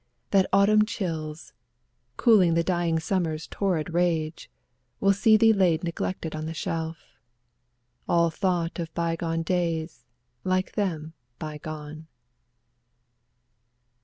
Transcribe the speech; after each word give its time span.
that 0.31 0.47
autumn 0.51 0.83
chills. 0.83 1.53
Cooling 2.17 2.55
the 2.55 2.63
dying 2.63 2.97
summer's 2.99 3.45
torrid 3.45 3.93
rage, 3.93 4.49
Will 4.99 5.13
see 5.13 5.37
thee 5.37 5.53
laid 5.53 5.83
neglected 5.83 6.35
on 6.35 6.47
the 6.47 6.55
shelf. 6.55 7.19
All 8.09 8.31
thought 8.31 8.79
of 8.79 8.91
by 8.95 9.15
gone 9.15 9.43
days, 9.43 10.07
like 10.43 10.71
them 10.71 11.13
by 11.37 11.59
gone. 11.59 12.07